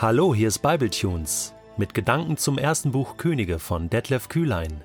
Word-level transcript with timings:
Hallo, 0.00 0.32
hier 0.32 0.46
ist 0.46 0.60
Bibletunes 0.60 1.54
mit 1.76 1.92
Gedanken 1.92 2.36
zum 2.36 2.56
ersten 2.56 2.92
Buch 2.92 3.16
Könige 3.16 3.58
von 3.58 3.90
Detlef 3.90 4.28
Kühlein. 4.28 4.80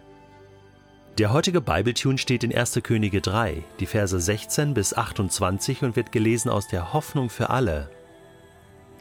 Der 1.20 1.32
heutige 1.32 1.62
Bibletune 1.62 2.18
steht 2.18 2.44
in 2.44 2.52
1. 2.52 2.80
Könige 2.82 3.22
3, 3.22 3.64
die 3.80 3.86
Verse 3.86 4.20
16 4.20 4.74
bis 4.74 4.96
28 4.96 5.84
und 5.84 5.96
wird 5.96 6.12
gelesen 6.12 6.50
aus 6.50 6.68
der 6.68 6.94
Hoffnung 6.94 7.30
für 7.30 7.52
alle. 7.52 7.92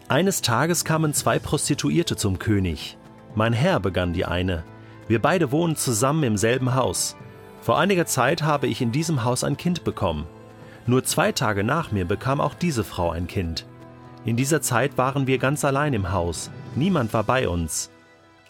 Eines 0.08 0.42
Tages 0.42 0.84
kamen 0.84 1.14
zwei 1.14 1.38
Prostituierte 1.38 2.14
zum 2.14 2.38
König. 2.38 2.98
Mein 3.34 3.54
Herr 3.54 3.80
begann 3.80 4.12
die 4.12 4.26
eine. 4.26 4.64
Wir 5.08 5.22
beide 5.22 5.50
wohnen 5.50 5.76
zusammen 5.76 6.24
im 6.24 6.36
selben 6.36 6.74
Haus. 6.74 7.16
Vor 7.62 7.78
einiger 7.78 8.04
Zeit 8.04 8.42
habe 8.42 8.66
ich 8.66 8.82
in 8.82 8.92
diesem 8.92 9.24
Haus 9.24 9.44
ein 9.44 9.56
Kind 9.56 9.82
bekommen. 9.82 10.26
Nur 10.84 11.04
zwei 11.04 11.32
Tage 11.32 11.64
nach 11.64 11.90
mir 11.90 12.04
bekam 12.04 12.42
auch 12.42 12.52
diese 12.52 12.84
Frau 12.84 13.12
ein 13.12 13.28
Kind. 13.28 13.64
In 14.24 14.36
dieser 14.36 14.62
Zeit 14.62 14.96
waren 14.98 15.26
wir 15.26 15.38
ganz 15.38 15.64
allein 15.64 15.94
im 15.94 16.12
Haus, 16.12 16.50
niemand 16.76 17.12
war 17.12 17.24
bei 17.24 17.48
uns. 17.48 17.90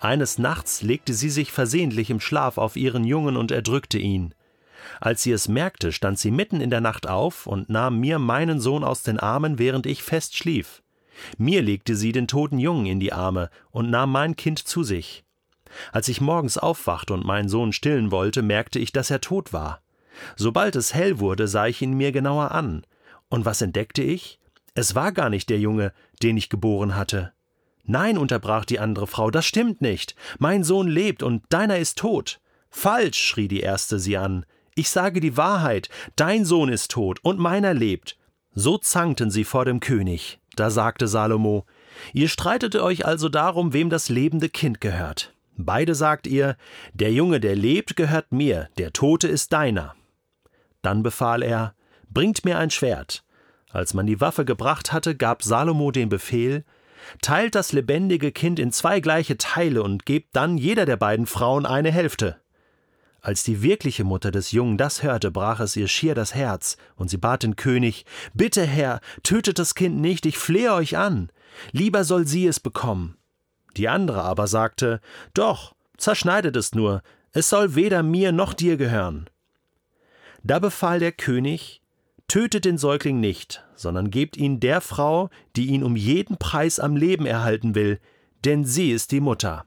Eines 0.00 0.36
Nachts 0.36 0.82
legte 0.82 1.14
sie 1.14 1.30
sich 1.30 1.50
versehentlich 1.50 2.10
im 2.10 2.20
Schlaf 2.20 2.58
auf 2.58 2.76
ihren 2.76 3.04
Jungen 3.04 3.36
und 3.36 3.50
erdrückte 3.50 3.98
ihn. 3.98 4.34
Als 5.00 5.22
sie 5.22 5.32
es 5.32 5.48
merkte, 5.48 5.92
stand 5.92 6.18
sie 6.18 6.30
mitten 6.30 6.60
in 6.60 6.68
der 6.68 6.80
Nacht 6.80 7.08
auf 7.08 7.46
und 7.46 7.70
nahm 7.70 8.00
mir 8.00 8.18
meinen 8.18 8.60
Sohn 8.60 8.84
aus 8.84 9.02
den 9.02 9.18
Armen, 9.18 9.58
während 9.58 9.86
ich 9.86 10.02
fest 10.02 10.36
schlief. 10.36 10.82
Mir 11.38 11.62
legte 11.62 11.96
sie 11.96 12.12
den 12.12 12.26
toten 12.28 12.58
Jungen 12.58 12.86
in 12.86 13.00
die 13.00 13.12
Arme 13.12 13.48
und 13.70 13.90
nahm 13.90 14.12
mein 14.12 14.36
Kind 14.36 14.58
zu 14.58 14.82
sich. 14.82 15.24
Als 15.92 16.08
ich 16.08 16.20
morgens 16.20 16.58
aufwachte 16.58 17.14
und 17.14 17.24
meinen 17.24 17.48
Sohn 17.48 17.72
stillen 17.72 18.10
wollte, 18.10 18.42
merkte 18.42 18.78
ich, 18.78 18.92
dass 18.92 19.10
er 19.10 19.20
tot 19.20 19.52
war. 19.52 19.80
Sobald 20.36 20.76
es 20.76 20.92
hell 20.92 21.18
wurde, 21.18 21.48
sah 21.48 21.66
ich 21.66 21.80
ihn 21.80 21.94
mir 21.94 22.12
genauer 22.12 22.50
an. 22.50 22.84
Und 23.30 23.46
was 23.46 23.62
entdeckte 23.62 24.02
ich? 24.02 24.38
Es 24.74 24.94
war 24.94 25.12
gar 25.12 25.28
nicht 25.28 25.50
der 25.50 25.58
Junge, 25.58 25.92
den 26.22 26.36
ich 26.36 26.48
geboren 26.48 26.96
hatte. 26.96 27.32
Nein, 27.84 28.16
unterbrach 28.16 28.64
die 28.64 28.78
andere 28.78 29.06
Frau, 29.06 29.30
das 29.30 29.44
stimmt 29.44 29.80
nicht. 29.80 30.14
Mein 30.38 30.64
Sohn 30.64 30.88
lebt 30.88 31.22
und 31.22 31.44
deiner 31.50 31.78
ist 31.78 31.98
tot. 31.98 32.40
Falsch, 32.70 33.18
schrie 33.18 33.48
die 33.48 33.60
erste 33.60 33.98
sie 33.98 34.16
an. 34.16 34.46
Ich 34.74 34.88
sage 34.88 35.20
die 35.20 35.36
Wahrheit, 35.36 35.90
dein 36.16 36.44
Sohn 36.44 36.70
ist 36.70 36.90
tot 36.90 37.18
und 37.22 37.38
meiner 37.38 37.74
lebt. 37.74 38.16
So 38.54 38.78
zankten 38.78 39.30
sie 39.30 39.44
vor 39.44 39.64
dem 39.64 39.80
König. 39.80 40.40
Da 40.56 40.70
sagte 40.70 41.08
Salomo, 41.08 41.66
Ihr 42.14 42.28
streitet 42.28 42.76
euch 42.76 43.04
also 43.04 43.28
darum, 43.28 43.72
wem 43.72 43.90
das 43.90 44.08
lebende 44.08 44.48
Kind 44.48 44.80
gehört. 44.80 45.34
Beide 45.56 45.94
sagt 45.94 46.26
ihr, 46.26 46.56
der 46.94 47.12
Junge, 47.12 47.40
der 47.40 47.54
lebt, 47.54 47.96
gehört 47.96 48.32
mir, 48.32 48.70
der 48.78 48.92
Tote 48.92 49.28
ist 49.28 49.52
deiner. 49.52 49.94
Dann 50.80 51.02
befahl 51.02 51.42
er, 51.42 51.74
Bringt 52.08 52.44
mir 52.44 52.58
ein 52.58 52.70
Schwert. 52.70 53.24
Als 53.72 53.94
man 53.94 54.06
die 54.06 54.20
Waffe 54.20 54.44
gebracht 54.44 54.92
hatte, 54.92 55.16
gab 55.16 55.42
Salomo 55.42 55.90
den 55.90 56.08
Befehl, 56.08 56.64
Teilt 57.20 57.54
das 57.54 57.72
lebendige 57.72 58.32
Kind 58.32 58.58
in 58.58 58.72
zwei 58.72 59.00
gleiche 59.00 59.36
Teile 59.36 59.82
und 59.82 60.06
gebt 60.06 60.34
dann 60.36 60.56
jeder 60.56 60.86
der 60.86 60.96
beiden 60.96 61.26
Frauen 61.26 61.66
eine 61.66 61.90
Hälfte. 61.90 62.36
Als 63.20 63.44
die 63.44 63.62
wirkliche 63.62 64.04
Mutter 64.04 64.30
des 64.30 64.50
Jungen 64.50 64.78
das 64.78 65.02
hörte, 65.02 65.30
brach 65.30 65.60
es 65.60 65.76
ihr 65.76 65.86
schier 65.86 66.14
das 66.14 66.34
Herz, 66.34 66.76
und 66.96 67.08
sie 67.08 67.18
bat 67.18 67.44
den 67.44 67.56
König 67.56 68.04
Bitte, 68.34 68.64
Herr, 68.64 69.00
tötet 69.22 69.58
das 69.58 69.74
Kind 69.74 70.00
nicht, 70.00 70.26
ich 70.26 70.38
flehe 70.38 70.72
euch 70.74 70.96
an. 70.96 71.30
Lieber 71.70 72.04
soll 72.04 72.26
sie 72.26 72.46
es 72.46 72.58
bekommen. 72.58 73.16
Die 73.76 73.88
andere 73.88 74.22
aber 74.22 74.48
sagte 74.48 75.00
Doch, 75.34 75.74
zerschneidet 75.96 76.56
es 76.56 76.74
nur, 76.74 77.02
es 77.30 77.48
soll 77.48 77.76
weder 77.76 78.02
mir 78.02 78.32
noch 78.32 78.54
dir 78.54 78.76
gehören. 78.76 79.30
Da 80.42 80.58
befahl 80.58 80.98
der 80.98 81.12
König 81.12 81.81
Tötet 82.28 82.64
den 82.64 82.78
Säugling 82.78 83.20
nicht, 83.20 83.64
sondern 83.74 84.10
gebt 84.10 84.36
ihn 84.36 84.60
der 84.60 84.80
Frau, 84.80 85.28
die 85.56 85.66
ihn 85.66 85.82
um 85.82 85.96
jeden 85.96 86.38
Preis 86.38 86.78
am 86.78 86.96
Leben 86.96 87.26
erhalten 87.26 87.74
will, 87.74 88.00
denn 88.44 88.64
sie 88.64 88.90
ist 88.90 89.12
die 89.12 89.20
Mutter. 89.20 89.66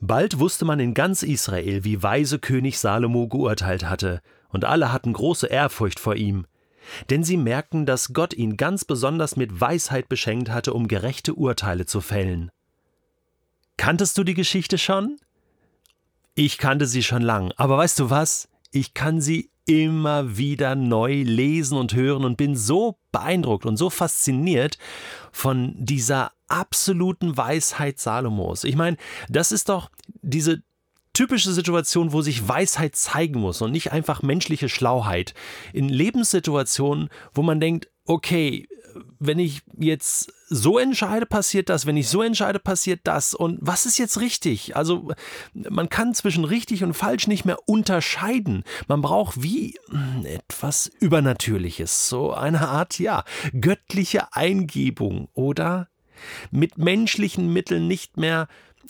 Bald 0.00 0.38
wusste 0.38 0.64
man 0.64 0.80
in 0.80 0.94
ganz 0.94 1.22
Israel, 1.22 1.84
wie 1.84 2.02
weise 2.02 2.38
König 2.38 2.78
Salomo 2.78 3.28
geurteilt 3.28 3.84
hatte, 3.84 4.20
und 4.48 4.64
alle 4.64 4.92
hatten 4.92 5.12
große 5.12 5.46
Ehrfurcht 5.46 5.98
vor 5.98 6.16
ihm, 6.16 6.46
denn 7.10 7.24
sie 7.24 7.36
merkten, 7.36 7.86
dass 7.86 8.12
Gott 8.12 8.34
ihn 8.34 8.56
ganz 8.56 8.84
besonders 8.84 9.36
mit 9.36 9.60
Weisheit 9.60 10.08
beschenkt 10.08 10.50
hatte, 10.50 10.72
um 10.74 10.88
gerechte 10.88 11.34
Urteile 11.34 11.86
zu 11.86 12.00
fällen. 12.00 12.50
Kanntest 13.76 14.16
du 14.18 14.24
die 14.24 14.34
Geschichte 14.34 14.78
schon? 14.78 15.16
Ich 16.34 16.58
kannte 16.58 16.86
sie 16.86 17.02
schon 17.02 17.22
lang, 17.22 17.52
aber 17.56 17.78
weißt 17.78 17.98
du 17.98 18.10
was? 18.10 18.48
Ich 18.70 18.94
kann 18.94 19.20
sie 19.20 19.50
immer 19.66 20.36
wieder 20.36 20.74
neu 20.74 21.22
lesen 21.22 21.78
und 21.78 21.94
hören 21.94 22.24
und 22.24 22.36
bin 22.36 22.56
so 22.56 22.98
beeindruckt 23.12 23.66
und 23.66 23.76
so 23.76 23.90
fasziniert 23.90 24.78
von 25.32 25.74
dieser 25.78 26.32
absoluten 26.48 27.36
Weisheit 27.36 27.98
Salomos. 27.98 28.64
Ich 28.64 28.76
meine, 28.76 28.96
das 29.28 29.52
ist 29.52 29.68
doch 29.68 29.90
diese 30.22 30.62
typische 31.14 31.52
Situation, 31.52 32.12
wo 32.12 32.20
sich 32.20 32.46
Weisheit 32.46 32.96
zeigen 32.96 33.40
muss 33.40 33.62
und 33.62 33.70
nicht 33.70 33.92
einfach 33.92 34.22
menschliche 34.22 34.68
Schlauheit. 34.68 35.32
In 35.72 35.88
Lebenssituationen, 35.88 37.08
wo 37.32 37.42
man 37.42 37.60
denkt, 37.60 37.88
okay, 38.04 38.68
wenn 39.18 39.38
ich 39.38 39.62
jetzt 39.78 40.32
so 40.48 40.78
entscheide, 40.78 41.26
passiert 41.26 41.68
das, 41.68 41.86
wenn 41.86 41.96
ich 41.96 42.08
so 42.08 42.22
entscheide, 42.22 42.58
passiert 42.58 43.00
das. 43.04 43.34
Und 43.34 43.58
was 43.60 43.86
ist 43.86 43.98
jetzt 43.98 44.20
richtig? 44.20 44.76
Also 44.76 45.12
man 45.54 45.88
kann 45.88 46.14
zwischen 46.14 46.44
richtig 46.44 46.84
und 46.84 46.94
falsch 46.94 47.26
nicht 47.26 47.44
mehr 47.44 47.58
unterscheiden. 47.66 48.64
Man 48.86 49.00
braucht 49.02 49.42
wie 49.42 49.78
etwas 50.24 50.90
Übernatürliches, 51.00 52.08
so 52.08 52.32
eine 52.32 52.68
Art, 52.68 52.98
ja, 52.98 53.24
göttliche 53.58 54.32
Eingebung 54.34 55.28
oder 55.32 55.88
mit 56.50 56.78
menschlichen 56.78 57.52
Mitteln 57.52 57.86
nicht 57.88 58.16
mehr 58.16 58.48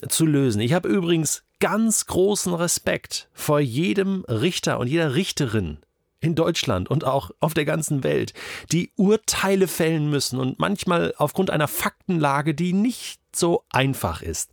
zu 0.08 0.26
lösen. 0.26 0.60
Ich 0.60 0.72
habe 0.72 0.88
übrigens 0.88 1.44
ganz 1.60 2.06
großen 2.06 2.52
Respekt 2.52 3.28
vor 3.32 3.60
jedem 3.60 4.24
Richter 4.28 4.78
und 4.78 4.86
jeder 4.86 5.14
Richterin, 5.14 5.78
in 6.24 6.34
Deutschland 6.34 6.90
und 6.90 7.04
auch 7.04 7.30
auf 7.40 7.54
der 7.54 7.64
ganzen 7.64 8.02
Welt, 8.02 8.32
die 8.72 8.90
Urteile 8.96 9.68
fällen 9.68 10.10
müssen 10.10 10.40
und 10.40 10.58
manchmal 10.58 11.14
aufgrund 11.18 11.50
einer 11.50 11.68
Faktenlage, 11.68 12.54
die 12.54 12.72
nicht 12.72 13.20
so 13.36 13.64
einfach 13.70 14.22
ist. 14.22 14.52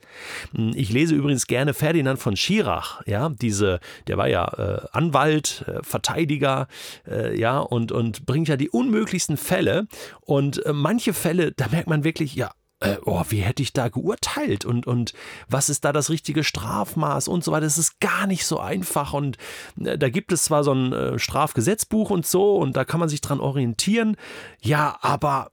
Ich 0.54 0.92
lese 0.92 1.16
übrigens 1.16 1.48
gerne 1.48 1.74
Ferdinand 1.74 2.20
von 2.20 2.36
Schirach, 2.36 3.02
ja, 3.06 3.30
diese, 3.30 3.80
der 4.08 4.18
war 4.18 4.28
ja 4.28 4.46
äh, 4.48 4.88
Anwalt, 4.92 5.66
äh, 5.68 5.84
Verteidiger, 5.84 6.68
äh, 7.08 7.40
ja, 7.40 7.60
und, 7.60 7.92
und 7.92 8.26
bringt 8.26 8.48
ja 8.48 8.58
die 8.58 8.70
unmöglichsten 8.70 9.38
Fälle. 9.38 9.88
Und 10.22 10.66
äh, 10.66 10.74
manche 10.74 11.14
Fälle, 11.14 11.52
da 11.52 11.68
merkt 11.70 11.90
man 11.90 12.04
wirklich, 12.04 12.36
ja, 12.36 12.52
äh, 12.82 12.98
oh, 13.06 13.24
wie 13.30 13.42
hätte 13.42 13.64
ich 13.64 13.74
da 13.74 13.88
geurteilt 13.90 14.66
und, 14.66 14.88
und 14.88 15.14
was 15.48 15.70
ist 15.70 15.86
da 15.86 15.94
das 15.94 16.10
richtige 16.10 16.44
Strafmaß 16.44 17.28
und 17.28 17.44
so 17.44 17.52
weiter. 17.52 17.66
Das 17.66 17.78
ist 17.78 18.00
gar 18.00 18.28
nicht 18.28 18.46
so 18.46 18.60
einfach 18.60 19.14
und 19.14 19.38
äh, 19.80 19.98
da 19.98 20.10
gibt 20.10 20.32
es 20.32 20.44
zwar 20.44 20.64
so 20.64 20.74
ein 20.74 20.92
äh, 20.92 21.20
Strafgesetzbuch 21.20 22.10
und 22.10 22.26
so 22.26 22.58
und 22.58 22.76
da 22.76 22.84
kann 22.84 23.00
man 23.00 23.10
sich 23.10 23.22
dran 23.22 23.40
orientieren, 23.40 24.18
ja, 24.60 24.98
aber 25.02 25.52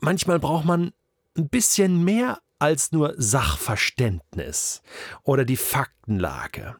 manchmal 0.00 0.38
braucht 0.38 0.64
man 0.64 0.92
ein 1.36 1.48
bisschen 1.48 2.04
mehr 2.04 2.38
als 2.58 2.92
nur 2.92 3.14
Sachverständnis 3.16 4.82
oder 5.24 5.44
die 5.44 5.56
Faktenlage. 5.56 6.76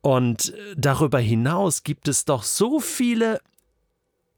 Und 0.00 0.54
äh, 0.54 0.74
darüber 0.76 1.18
hinaus 1.18 1.82
gibt 1.82 2.06
es 2.08 2.24
doch 2.24 2.44
so 2.44 2.78
viele 2.78 3.40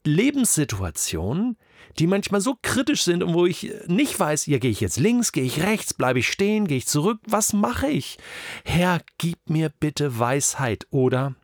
Lebenssituationen, 0.03 1.57
die 1.99 2.07
manchmal 2.07 2.41
so 2.41 2.57
kritisch 2.61 3.03
sind 3.03 3.23
und 3.23 3.33
wo 3.33 3.45
ich 3.45 3.71
nicht 3.87 4.19
weiß, 4.19 4.45
ja, 4.47 4.57
gehe 4.57 4.71
ich 4.71 4.81
jetzt 4.81 4.99
links, 4.99 5.31
gehe 5.31 5.43
ich 5.43 5.63
rechts, 5.63 5.93
bleibe 5.93 6.19
ich 6.19 6.27
stehen, 6.27 6.67
gehe 6.67 6.77
ich 6.77 6.87
zurück, 6.87 7.19
was 7.27 7.53
mache 7.53 7.89
ich? 7.89 8.17
Herr, 8.63 9.01
gib 9.17 9.49
mir 9.49 9.69
bitte 9.69 10.17
Weisheit, 10.19 10.87
oder? 10.89 11.35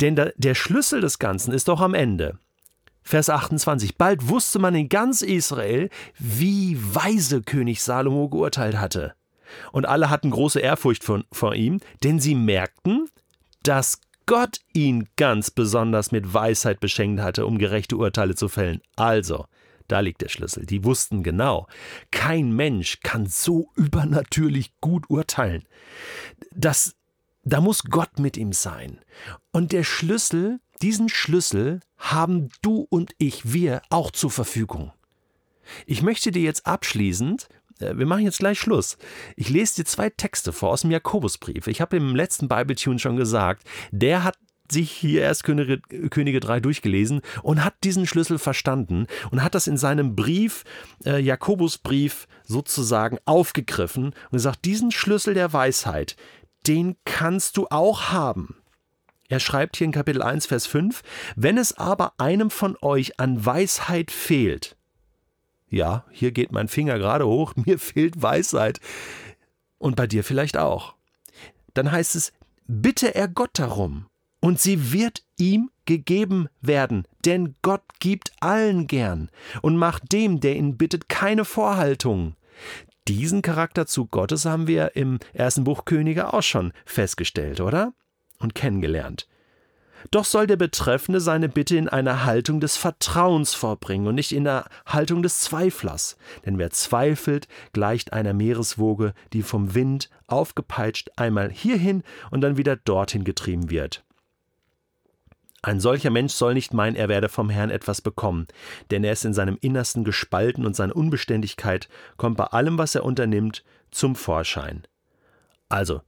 Denn 0.00 0.16
der 0.36 0.54
Schlüssel 0.54 1.00
des 1.00 1.18
Ganzen 1.18 1.52
ist 1.52 1.68
doch 1.68 1.80
am 1.80 1.94
Ende. 1.94 2.38
Vers 3.02 3.30
28. 3.30 3.96
Bald 3.98 4.28
wusste 4.28 4.58
man 4.58 4.74
in 4.74 4.88
ganz 4.88 5.22
Israel, 5.22 5.90
wie 6.18 6.78
weise 6.80 7.42
König 7.42 7.82
Salomo 7.82 8.28
geurteilt 8.28 8.78
hatte. 8.78 9.14
Und 9.72 9.86
alle 9.86 10.08
hatten 10.08 10.30
große 10.30 10.60
Ehrfurcht 10.60 11.04
vor, 11.04 11.54
ihm, 11.54 11.80
denn 12.02 12.20
sie 12.20 12.34
merkten, 12.34 13.08
dass 13.62 14.00
Gott 14.32 14.60
ihn 14.72 15.10
ganz 15.16 15.50
besonders 15.50 16.10
mit 16.10 16.32
Weisheit 16.32 16.80
beschenkt 16.80 17.20
hatte, 17.20 17.44
um 17.44 17.58
gerechte 17.58 17.98
Urteile 17.98 18.34
zu 18.34 18.48
fällen. 18.48 18.80
Also, 18.96 19.44
da 19.88 20.00
liegt 20.00 20.22
der 20.22 20.30
Schlüssel. 20.30 20.64
Die 20.64 20.84
wussten 20.84 21.22
genau, 21.22 21.66
kein 22.10 22.50
Mensch 22.50 23.00
kann 23.02 23.26
so 23.26 23.68
übernatürlich 23.76 24.72
gut 24.80 25.10
urteilen. 25.10 25.68
Das, 26.50 26.94
da 27.44 27.60
muss 27.60 27.84
Gott 27.84 28.18
mit 28.18 28.38
ihm 28.38 28.54
sein. 28.54 29.00
Und 29.50 29.70
der 29.72 29.84
Schlüssel, 29.84 30.60
diesen 30.80 31.10
Schlüssel 31.10 31.80
haben 31.98 32.48
du 32.62 32.86
und 32.88 33.12
ich, 33.18 33.52
wir 33.52 33.82
auch 33.90 34.12
zur 34.12 34.30
Verfügung. 34.30 34.94
Ich 35.84 36.00
möchte 36.00 36.30
dir 36.30 36.40
jetzt 36.40 36.64
abschließend 36.64 37.48
wir 37.94 38.06
machen 38.06 38.24
jetzt 38.24 38.38
gleich 38.38 38.58
Schluss. 38.58 38.98
Ich 39.36 39.48
lese 39.48 39.76
dir 39.76 39.84
zwei 39.84 40.10
Texte 40.10 40.52
vor 40.52 40.70
aus 40.70 40.82
dem 40.82 40.90
Jakobusbrief. 40.90 41.66
Ich 41.66 41.80
habe 41.80 41.96
im 41.96 42.16
letzten 42.16 42.48
Bible-Tune 42.48 42.98
schon 42.98 43.16
gesagt, 43.16 43.66
der 43.92 44.24
hat 44.24 44.32
hat 44.32 44.38
sich 44.72 44.90
hier 44.90 45.22
erst 45.22 45.44
Könige, 45.44 45.80
Könige 46.08 46.40
3 46.40 46.60
durchgelesen 46.60 47.20
und 47.42 47.62
hat 47.62 47.74
diesen 47.84 48.06
Schlüssel 48.06 48.38
verstanden 48.38 49.06
und 49.30 49.42
hat 49.42 49.54
das 49.54 49.66
in 49.66 49.76
seinem 49.76 50.16
Brief, 50.16 50.64
äh, 51.04 51.18
Jakobusbrief, 51.20 52.26
sozusagen 52.44 53.18
aufgegriffen 53.26 54.06
und 54.06 54.32
gesagt, 54.32 54.64
diesen 54.64 54.90
Schlüssel 54.90 55.34
der 55.34 55.52
Weisheit, 55.52 56.16
den 56.66 56.96
kannst 57.04 57.58
du 57.58 57.66
auch 57.68 58.12
haben. 58.12 58.56
Er 59.28 59.40
schreibt 59.40 59.76
hier 59.76 59.84
in 59.84 59.92
Kapitel 59.92 60.22
1, 60.22 60.46
Vers 60.46 60.66
5, 60.66 61.02
wenn 61.36 61.58
es 61.58 61.76
aber 61.76 62.14
einem 62.18 62.50
von 62.50 62.76
euch 62.80 63.20
an 63.20 63.44
Weisheit 63.44 64.10
fehlt, 64.10 64.76
ja, 65.72 66.04
hier 66.10 66.32
geht 66.32 66.52
mein 66.52 66.68
Finger 66.68 66.98
gerade 66.98 67.26
hoch, 67.26 67.54
mir 67.66 67.78
fehlt 67.78 68.22
Weisheit, 68.22 68.80
und 69.78 69.96
bei 69.96 70.06
dir 70.06 70.22
vielleicht 70.22 70.56
auch, 70.56 70.94
dann 71.74 71.90
heißt 71.90 72.14
es, 72.14 72.32
bitte 72.68 73.14
er 73.14 73.26
Gott 73.26 73.58
darum, 73.58 74.06
und 74.40 74.60
sie 74.60 74.92
wird 74.92 75.24
ihm 75.38 75.70
gegeben 75.84 76.48
werden, 76.60 77.06
denn 77.24 77.56
Gott 77.62 77.82
gibt 77.98 78.32
allen 78.40 78.86
gern 78.86 79.30
und 79.62 79.76
macht 79.76 80.12
dem, 80.12 80.40
der 80.40 80.56
ihn 80.56 80.76
bittet, 80.76 81.08
keine 81.08 81.44
Vorhaltung. 81.44 82.36
Diesen 83.08 83.42
Charakterzug 83.42 84.12
Gottes 84.12 84.44
haben 84.44 84.68
wir 84.68 84.94
im 84.94 85.18
ersten 85.32 85.64
Buch 85.64 85.84
Könige 85.84 86.32
auch 86.32 86.42
schon 86.42 86.72
festgestellt, 86.84 87.60
oder? 87.60 87.94
Und 88.38 88.54
kennengelernt. 88.54 89.26
Doch 90.10 90.24
soll 90.24 90.46
der 90.46 90.56
Betreffende 90.56 91.20
seine 91.20 91.48
Bitte 91.48 91.76
in 91.76 91.88
einer 91.88 92.24
Haltung 92.24 92.60
des 92.60 92.76
Vertrauens 92.76 93.54
vorbringen 93.54 94.06
und 94.06 94.14
nicht 94.14 94.32
in 94.32 94.44
der 94.44 94.66
Haltung 94.86 95.22
des 95.22 95.40
Zweiflers. 95.40 96.16
Denn 96.44 96.58
wer 96.58 96.70
zweifelt, 96.70 97.48
gleicht 97.72 98.12
einer 98.12 98.32
Meereswoge, 98.32 99.14
die 99.32 99.42
vom 99.42 99.74
Wind 99.74 100.10
aufgepeitscht 100.26 101.10
einmal 101.16 101.50
hierhin 101.50 102.02
und 102.30 102.40
dann 102.40 102.56
wieder 102.56 102.76
dorthin 102.76 103.24
getrieben 103.24 103.70
wird. 103.70 104.04
Ein 105.64 105.78
solcher 105.78 106.10
Mensch 106.10 106.32
soll 106.32 106.54
nicht 106.54 106.74
meinen, 106.74 106.96
er 106.96 107.08
werde 107.08 107.28
vom 107.28 107.48
Herrn 107.48 107.70
etwas 107.70 108.00
bekommen, 108.00 108.48
denn 108.90 109.04
er 109.04 109.12
ist 109.12 109.24
in 109.24 109.32
seinem 109.32 109.56
Innersten 109.60 110.02
gespalten 110.02 110.66
und 110.66 110.74
seine 110.74 110.92
Unbeständigkeit 110.92 111.88
kommt 112.16 112.36
bei 112.36 112.46
allem, 112.46 112.78
was 112.78 112.96
er 112.96 113.04
unternimmt, 113.04 113.62
zum 113.92 114.16
Vorschein. 114.16 114.82
Also, 115.68 116.02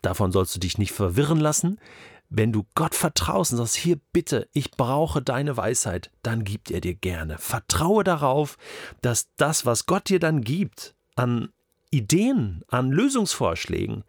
davon 0.00 0.30
sollst 0.30 0.54
du 0.54 0.60
dich 0.60 0.78
nicht 0.78 0.92
verwirren 0.92 1.40
lassen. 1.40 1.80
Wenn 2.30 2.52
du 2.52 2.64
Gott 2.76 2.94
vertraust 2.94 3.52
und 3.52 3.58
sagst, 3.58 3.74
hier 3.74 3.98
bitte, 4.12 4.48
ich 4.52 4.70
brauche 4.70 5.20
deine 5.20 5.56
Weisheit, 5.56 6.10
dann 6.22 6.44
gibt 6.44 6.70
er 6.70 6.80
dir 6.80 6.94
gerne. 6.94 7.38
Vertraue 7.38 8.04
darauf, 8.04 8.56
dass 9.02 9.28
das, 9.36 9.66
was 9.66 9.86
Gott 9.86 10.08
dir 10.08 10.20
dann 10.20 10.42
gibt, 10.42 10.94
an 11.16 11.52
Ideen, 11.90 12.62
an 12.68 12.92
Lösungsvorschlägen, 12.92 14.04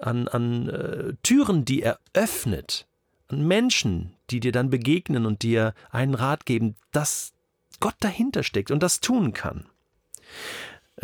an, 0.00 0.26
an 0.26 0.68
äh, 0.68 1.12
Türen, 1.22 1.64
die 1.64 1.82
er 1.82 2.00
öffnet, 2.12 2.88
an 3.28 3.46
Menschen, 3.46 4.14
die 4.30 4.40
dir 4.40 4.52
dann 4.52 4.68
begegnen 4.68 5.24
und 5.24 5.42
dir 5.42 5.74
einen 5.90 6.14
Rat 6.14 6.46
geben, 6.46 6.74
dass 6.90 7.32
Gott 7.78 7.94
dahinter 8.00 8.42
steckt 8.42 8.72
und 8.72 8.82
das 8.82 9.00
tun 9.00 9.32
kann. 9.32 9.66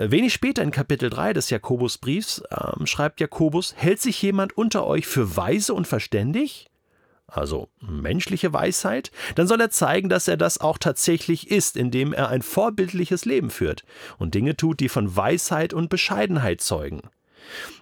Äh, 0.00 0.10
wenig 0.10 0.32
später 0.32 0.62
in 0.62 0.70
Kapitel 0.70 1.10
3 1.10 1.34
des 1.34 1.50
Jakobusbriefs 1.50 2.42
ähm, 2.50 2.86
schreibt 2.86 3.20
Jakobus, 3.20 3.74
hält 3.76 4.00
sich 4.00 4.20
jemand 4.22 4.56
unter 4.56 4.86
euch 4.86 5.06
für 5.06 5.36
weise 5.36 5.74
und 5.74 5.86
verständig? 5.86 6.70
Also 7.26 7.68
menschliche 7.80 8.52
Weisheit? 8.52 9.12
Dann 9.36 9.46
soll 9.46 9.60
er 9.60 9.70
zeigen, 9.70 10.08
dass 10.08 10.26
er 10.26 10.36
das 10.36 10.58
auch 10.58 10.78
tatsächlich 10.78 11.50
ist, 11.50 11.76
indem 11.76 12.12
er 12.12 12.28
ein 12.28 12.42
vorbildliches 12.42 13.24
Leben 13.24 13.50
führt 13.50 13.84
und 14.18 14.34
Dinge 14.34 14.56
tut, 14.56 14.80
die 14.80 14.88
von 14.88 15.14
Weisheit 15.14 15.72
und 15.72 15.90
Bescheidenheit 15.90 16.60
zeugen. 16.60 17.02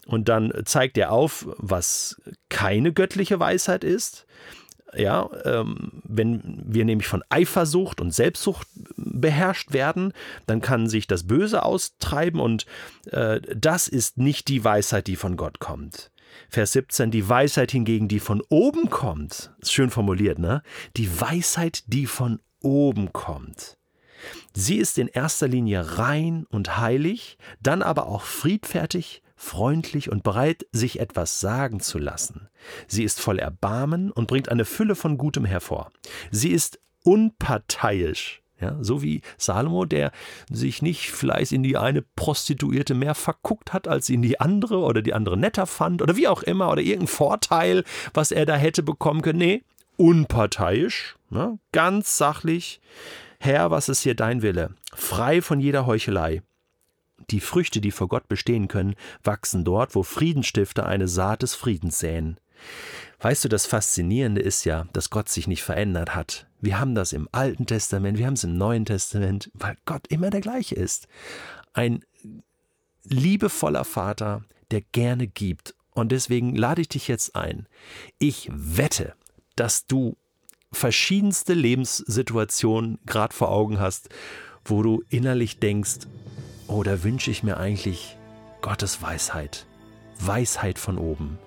Und 0.07 0.29
dann 0.29 0.53
zeigt 0.65 0.99
er 0.99 1.13
auf, 1.13 1.47
was 1.57 2.21
keine 2.49 2.93
göttliche 2.93 3.41
Weisheit 3.41 3.85
ist, 3.85 4.27
ja, 4.97 5.29
ähm, 5.45 6.03
wenn 6.05 6.63
wir 6.67 6.85
nämlich 6.85 7.09
von 7.09 7.23
Eifersucht 7.29 8.01
und 8.01 8.13
Selbstsucht 8.13 8.67
beherrscht 8.97 9.73
werden, 9.73 10.13
dann 10.47 10.61
kann 10.61 10.89
sich 10.89 11.07
das 11.07 11.27
Böse 11.27 11.63
austreiben 11.63 12.41
und 12.41 12.67
äh, 13.11 13.41
das 13.55 13.89
ist 13.89 14.19
nicht 14.19 14.49
die 14.49 14.65
Weisheit, 14.65 15.07
die 15.07 15.17
von 15.17 15.37
Gott 15.37 15.61
kommt. 15.61 16.11
Vers 16.49 16.73
17, 16.73 17.11
die 17.11 17.29
Weisheit 17.29 17.73
hingegen, 17.73 18.09
die 18.09 18.21
von 18.21 18.43
oben 18.49 18.91
kommt, 18.91 19.51
ist 19.61 19.73
schön 19.73 19.91
formuliert, 19.91 20.39
ne? 20.39 20.63
Die 20.97 21.21
Weisheit, 21.21 21.85
die 21.87 22.07
von 22.07 22.41
oben 22.61 23.13
kommt. 23.13 23.77
Sie 24.53 24.77
ist 24.77 24.99
in 24.99 25.09
erster 25.09 25.49
Linie 25.49 25.99
rein 25.99 26.45
und 26.49 26.79
heilig, 26.79 27.39
dann 27.61 27.83
aber 27.83 28.07
auch 28.07 28.23
friedfertig, 28.23 29.23
freundlich 29.39 30.11
und 30.11 30.25
bereit, 30.25 30.67
sich 30.73 30.99
etwas 31.01 31.41
sagen 31.41 31.81
zu 31.81 31.99
lassen. 31.99 32.49
Sie 32.89 33.05
ist 33.05 33.21
voll 33.21 33.39
Erbarmen 33.39 34.11
und 34.11 34.27
bringt 34.27 34.51
eine 34.51 34.65
Fülle 34.65 34.97
von 34.97 35.17
Gutem 35.17 35.45
hervor. 35.45 35.91
Sie 36.31 36.51
ist 36.51 36.81
unparteiisch, 37.05 38.43
ja, 38.61 38.77
so 38.81 39.01
wie 39.01 39.23
Salomo, 39.37 39.85
der 39.85 40.11
sich 40.51 40.83
nicht 40.83 41.13
vielleicht 41.13 41.53
in 41.53 41.63
die 41.63 41.77
eine 41.77 42.03
Prostituierte 42.03 42.95
mehr 42.95 43.15
verguckt 43.15 43.73
hat 43.73 43.87
als 43.87 44.09
in 44.09 44.23
die 44.23 44.41
andere 44.41 44.81
oder 44.81 45.01
die 45.01 45.15
andere 45.15 45.37
netter 45.37 45.67
fand 45.67 46.03
oder 46.03 46.17
wie 46.17 46.27
auch 46.27 46.43
immer 46.43 46.71
oder 46.71 46.83
irgendein 46.83 47.07
Vorteil, 47.07 47.85
was 48.13 48.33
er 48.33 48.45
da 48.45 48.57
hätte 48.57 48.83
bekommen 48.83 49.23
können. 49.23 49.39
Nee, 49.39 49.63
unparteiisch, 49.97 51.17
ne, 51.31 51.59
ganz 51.71 52.19
sachlich. 52.19 52.81
Herr, 53.39 53.71
was 53.71 53.89
ist 53.89 54.03
hier 54.03 54.17
dein 54.17 54.43
Wille? 54.43 54.75
Frei 54.93 55.41
von 55.43 55.61
jeder 55.61 55.87
Heuchelei. 55.87 56.43
Die 57.31 57.41
Früchte, 57.41 57.81
die 57.81 57.91
vor 57.91 58.09
Gott 58.09 58.29
bestehen 58.29 58.69
können, 58.69 58.95
wachsen 59.23 59.65
dort, 59.65 59.95
wo 59.95 60.03
Friedensstifter 60.03 60.87
eine 60.87 61.09
Saat 61.09 61.43
des 61.43 61.55
Friedens 61.55 61.99
säen. 61.99 62.39
Weißt 63.21 63.45
du, 63.45 63.49
das 63.49 63.67
Faszinierende 63.67 64.41
ist 64.41 64.65
ja, 64.65 64.87
dass 64.93 65.11
Gott 65.11 65.29
sich 65.29 65.47
nicht 65.47 65.63
verändert 65.63 66.15
hat. 66.15 66.47
Wir 66.61 66.79
haben 66.79 66.95
das 66.95 67.13
im 67.13 67.29
Alten 67.33 67.67
Testament, 67.67 68.19
wir 68.19 68.27
haben 68.27 68.35
es 68.35 68.45
im 68.45 68.57
Neuen 68.57 68.85
Testament, 68.85 69.51
weil 69.55 69.77
Gott 69.85 70.07
immer 70.09 70.31
der 70.31 70.41
gleiche 70.41 70.75
ist. 70.75 71.09
Ein 71.73 72.05
liebevoller 73.05 73.85
Vater, 73.85 74.45
der 74.71 74.83
gerne 74.93 75.27
gibt. 75.27 75.75
Und 75.95 76.13
deswegen 76.13 76.55
lade 76.55 76.81
ich 76.81 76.89
dich 76.89 77.09
jetzt 77.09 77.35
ein. 77.35 77.67
Ich 78.19 78.49
wette, 78.53 79.15
dass 79.57 79.87
du 79.87 80.17
verschiedenste 80.71 81.55
Lebenssituationen 81.55 82.99
gerade 83.07 83.35
vor 83.35 83.51
Augen 83.51 83.81
hast, 83.81 84.09
wo 84.65 84.83
du 84.83 85.03
innerlich 85.09 85.59
denkst, 85.59 86.07
oder 86.69 87.03
wünsche 87.03 87.31
ich 87.31 87.43
mir 87.43 87.57
eigentlich 87.57 88.17
Gottes 88.61 89.03
Weisheit? 89.03 89.67
Weisheit 90.21 90.79
von 90.79 90.99
oben. 90.99 91.39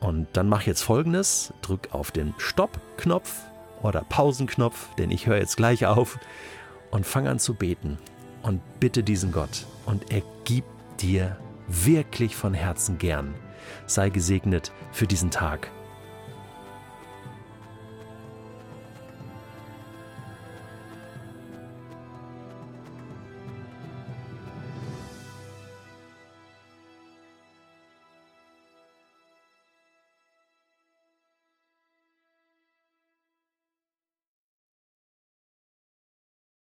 Und 0.00 0.28
dann 0.34 0.48
mach 0.48 0.62
jetzt 0.62 0.82
folgendes: 0.82 1.52
drück 1.62 1.88
auf 1.92 2.10
den 2.10 2.34
Stopp-Knopf 2.38 3.40
oder 3.82 4.02
Pausenknopf, 4.08 4.94
denn 4.96 5.10
ich 5.10 5.26
höre 5.26 5.38
jetzt 5.38 5.56
gleich 5.56 5.86
auf 5.86 6.18
und 6.90 7.06
fang 7.06 7.26
an 7.26 7.38
zu 7.38 7.54
beten 7.54 7.98
und 8.42 8.60
bitte 8.78 9.02
diesen 9.02 9.32
Gott 9.32 9.66
und 9.86 10.12
er 10.12 10.22
gibt 10.44 10.68
dir 11.00 11.36
wirklich 11.66 12.36
von 12.36 12.54
Herzen 12.54 12.98
gern. 12.98 13.34
Sei 13.86 14.10
gesegnet 14.10 14.72
für 14.92 15.06
diesen 15.06 15.30
Tag 15.30 15.70